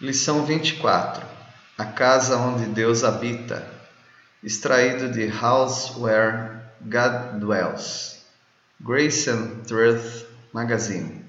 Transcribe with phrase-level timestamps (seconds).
[0.00, 1.26] Lição 24
[1.76, 3.70] A casa onde Deus habita.
[4.42, 8.24] Extraído de House Where God Dwells.
[8.80, 10.24] Grace and Truth
[10.54, 11.22] Magazine.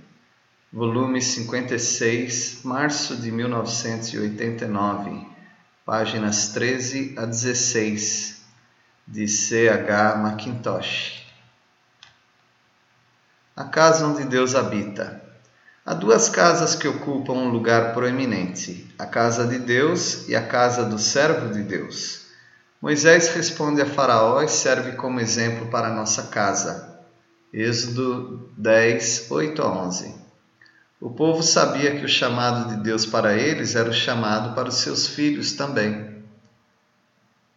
[0.72, 5.28] Volume 56, março de 1989.
[5.86, 8.42] Páginas 13 a 16.
[9.06, 9.68] De C.
[9.68, 10.16] H.
[10.16, 11.26] Mackintosh.
[13.54, 15.30] A casa onde Deus habita.
[15.84, 20.86] Há duas casas que ocupam um lugar proeminente: a casa de Deus e a casa
[20.86, 22.22] do servo de Deus.
[22.80, 27.00] Moisés responde a Faraó e serve como exemplo para a nossa casa.
[27.52, 30.16] Êxodo 10, 8 a 11.
[31.00, 34.76] O povo sabia que o chamado de Deus para eles era o chamado para os
[34.76, 36.24] seus filhos também.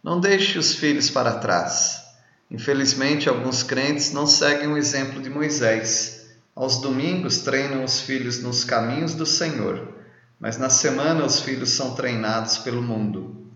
[0.03, 2.03] Não deixe os filhos para trás.
[2.49, 6.14] Infelizmente, alguns crentes não seguem o exemplo de Moisés
[6.55, 9.93] aos domingos treinam os filhos nos caminhos do Senhor,
[10.39, 13.51] mas na semana os filhos são treinados pelo mundo.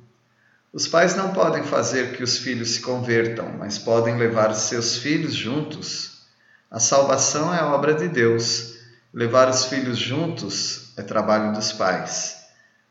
[0.73, 5.33] Os pais não podem fazer que os filhos se convertam, mas podem levar seus filhos
[5.33, 6.23] juntos.
[6.69, 8.75] A salvação é obra de Deus.
[9.11, 12.37] Levar os filhos juntos é trabalho dos pais.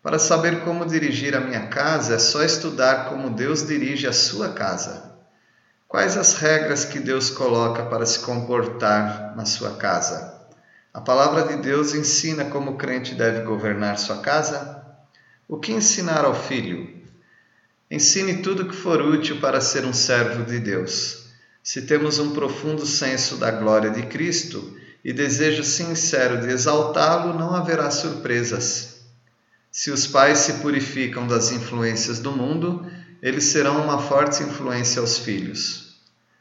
[0.03, 4.49] Para saber como dirigir a minha casa, é só estudar como Deus dirige a sua
[4.53, 5.18] casa.
[5.89, 10.39] Quais as regras que Deus coloca para se comportar na sua casa?
[10.93, 14.85] A palavra de Deus ensina como o crente deve governar sua casa?
[15.49, 16.95] O que ensinar ao filho?
[17.91, 21.31] Ensine tudo que for útil para ser um servo de Deus.
[21.63, 27.55] Se temos um profundo senso da glória de Cristo e desejo sincero de exaltá-lo, não
[27.55, 29.07] haverá surpresas.
[29.73, 32.87] Se os pais se purificam das influências do mundo,
[33.23, 35.97] eles serão uma forte influência aos filhos.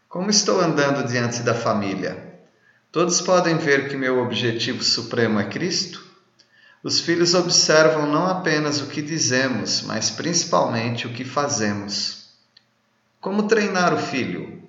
[0.08, 2.40] Como estou andando diante da família?
[2.92, 6.06] Todos podem ver que meu objetivo supremo é Cristo?
[6.84, 12.30] Os filhos observam não apenas o que dizemos, mas principalmente o que fazemos.
[13.20, 14.64] Como treinar o filho?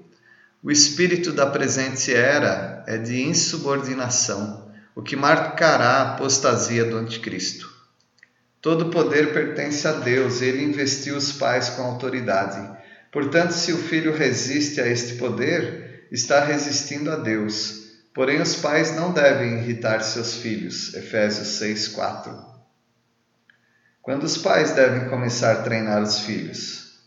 [0.62, 7.77] O espírito da presente era é de insubordinação, o que marcará a apostasia do Anticristo.
[8.68, 12.70] Todo poder pertence a Deus, ele investiu os pais com autoridade.
[13.10, 17.76] Portanto, se o filho resiste a este poder, está resistindo a Deus.
[18.14, 20.92] Porém, os pais não devem irritar seus filhos.
[20.92, 22.30] Efésios 6, 4.
[24.02, 26.98] Quando os pais devem começar a treinar os filhos?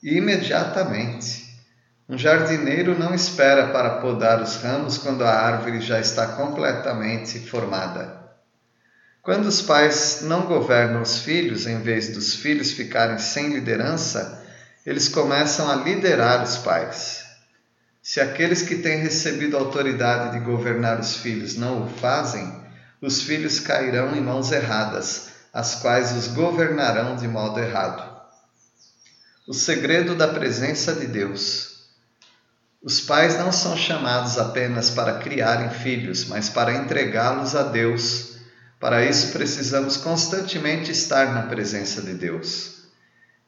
[0.00, 1.48] Imediatamente.
[2.08, 8.27] Um jardineiro não espera para podar os ramos quando a árvore já está completamente formada.
[9.28, 14.42] Quando os pais não governam os filhos, em vez dos filhos ficarem sem liderança,
[14.86, 17.26] eles começam a liderar os pais.
[18.02, 22.58] Se aqueles que têm recebido a autoridade de governar os filhos não o fazem,
[23.02, 28.10] os filhos cairão em mãos erradas, as quais os governarão de modo errado.
[29.46, 31.82] O segredo da presença de Deus.
[32.82, 38.37] Os pais não são chamados apenas para criarem filhos, mas para entregá-los a Deus
[38.80, 42.84] para isso, precisamos constantemente estar na presença de Deus.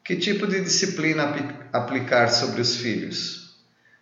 [0.03, 1.23] Que tipo de disciplina
[1.71, 3.55] aplicar sobre os filhos?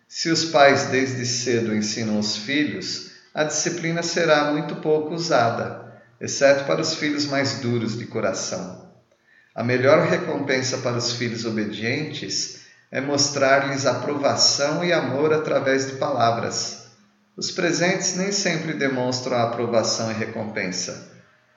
[0.08, 6.64] Se os pais desde cedo ensinam os filhos, a disciplina será muito pouco usada, exceto
[6.64, 8.90] para os filhos mais duros de coração.
[9.54, 16.86] A melhor recompensa para os filhos obedientes é mostrar-lhes aprovação e amor através de palavras.
[17.36, 21.09] Os presentes nem sempre demonstram a aprovação e recompensa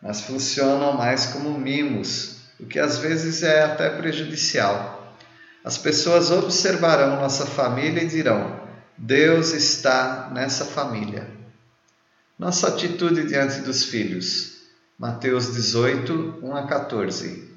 [0.04, 5.16] mas funcionam mais como mimos, o que às vezes é até prejudicial.
[5.64, 8.60] As pessoas observarão nossa família e dirão:
[8.98, 11.26] Deus está nessa família.
[12.38, 14.58] Nossa atitude diante dos filhos.
[15.00, 17.50] Mateus 18, 1 a 14.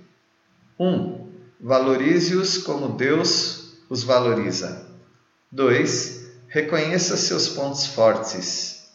[0.78, 1.28] 1.
[1.61, 4.87] Valorize-os como Deus os valoriza.
[5.51, 6.27] 2.
[6.47, 8.87] Reconheça seus pontos fortes.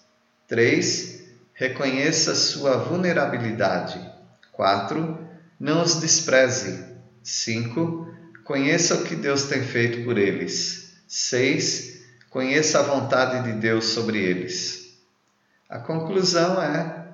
[0.47, 1.20] 3
[1.61, 4.01] Reconheça sua vulnerabilidade.
[4.51, 5.27] 4.
[5.59, 6.83] Não os despreze.
[7.21, 8.07] 5.
[8.44, 10.95] Conheça o que Deus tem feito por eles.
[11.07, 12.01] 6.
[12.31, 14.97] Conheça a vontade de Deus sobre eles.
[15.69, 17.06] A conclusão é: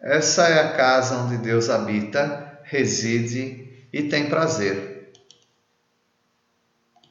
[0.00, 4.87] essa é a casa onde Deus habita, reside e tem prazer.